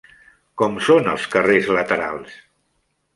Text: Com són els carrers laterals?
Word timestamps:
Com 0.61 0.79
són 0.87 1.09
els 1.11 1.27
carrers 1.35 1.69
laterals? 1.75 2.33